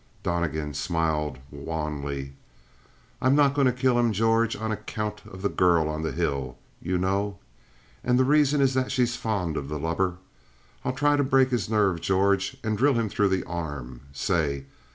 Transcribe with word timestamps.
Donnegan 0.23 0.73
smiled 0.73 1.37
wanly. 1.51 2.33
"I'm 3.21 3.35
not 3.35 3.53
going 3.53 3.67
to 3.67 3.71
kill 3.71 3.99
him, 3.99 4.13
George, 4.13 4.55
on 4.55 4.71
account 4.71 5.21
of 5.27 5.43
the 5.43 5.47
girl 5.47 5.87
on 5.87 6.01
the 6.01 6.11
hill. 6.11 6.57
You 6.81 6.97
know? 6.97 7.37
And 8.03 8.17
the 8.17 8.23
reason 8.25 8.61
is 8.61 8.73
that 8.73 8.91
she's 8.91 9.15
fond 9.15 9.57
of 9.57 9.69
the 9.69 9.77
lubber. 9.77 10.15
I'll 10.83 10.91
try 10.93 11.17
to 11.17 11.23
break 11.23 11.51
his 11.51 11.69
nerve, 11.69 12.01
George, 12.01 12.57
and 12.63 12.75
drill 12.75 12.95
him 12.95 13.09
through 13.09 13.29
the 13.29 13.43
arm, 13.43 14.01
say. 14.11 14.65